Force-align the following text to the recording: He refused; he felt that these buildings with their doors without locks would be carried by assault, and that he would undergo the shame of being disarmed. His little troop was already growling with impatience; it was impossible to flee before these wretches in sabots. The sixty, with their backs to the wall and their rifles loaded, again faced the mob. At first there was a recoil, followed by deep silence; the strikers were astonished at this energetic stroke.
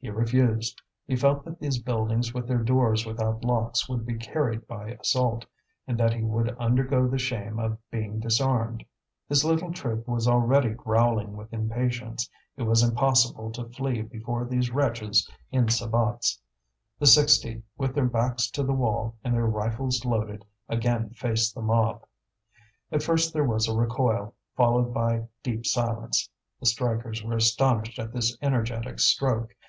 He 0.00 0.10
refused; 0.10 0.82
he 1.06 1.14
felt 1.14 1.44
that 1.44 1.60
these 1.60 1.80
buildings 1.80 2.34
with 2.34 2.48
their 2.48 2.64
doors 2.64 3.06
without 3.06 3.44
locks 3.44 3.88
would 3.88 4.04
be 4.04 4.18
carried 4.18 4.66
by 4.66 4.88
assault, 4.90 5.46
and 5.86 5.96
that 6.00 6.12
he 6.14 6.24
would 6.24 6.50
undergo 6.58 7.06
the 7.06 7.16
shame 7.16 7.60
of 7.60 7.78
being 7.88 8.18
disarmed. 8.18 8.84
His 9.28 9.44
little 9.44 9.70
troop 9.72 10.08
was 10.08 10.26
already 10.26 10.70
growling 10.70 11.36
with 11.36 11.52
impatience; 11.52 12.28
it 12.56 12.64
was 12.64 12.82
impossible 12.82 13.52
to 13.52 13.68
flee 13.68 14.02
before 14.02 14.44
these 14.44 14.72
wretches 14.72 15.30
in 15.52 15.68
sabots. 15.68 16.40
The 16.98 17.06
sixty, 17.06 17.62
with 17.76 17.94
their 17.94 18.08
backs 18.08 18.50
to 18.50 18.64
the 18.64 18.72
wall 18.74 19.14
and 19.22 19.32
their 19.32 19.46
rifles 19.46 20.04
loaded, 20.04 20.44
again 20.68 21.10
faced 21.10 21.54
the 21.54 21.62
mob. 21.62 22.04
At 22.90 23.04
first 23.04 23.32
there 23.32 23.44
was 23.46 23.68
a 23.68 23.76
recoil, 23.76 24.34
followed 24.56 24.92
by 24.92 25.28
deep 25.44 25.66
silence; 25.66 26.28
the 26.58 26.66
strikers 26.66 27.22
were 27.22 27.36
astonished 27.36 28.00
at 28.00 28.12
this 28.12 28.36
energetic 28.42 28.98
stroke. 28.98 29.54